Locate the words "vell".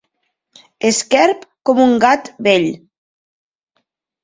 2.49-2.69